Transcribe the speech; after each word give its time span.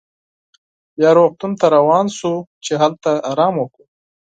بیا 0.95 1.11
روغتون 1.17 1.51
ته 1.59 1.65
روان 1.75 2.05
شوو 2.17 2.47
چې 2.65 2.73
هلته 2.81 3.11
ارام 3.31 3.53
وکړو. 3.57 3.85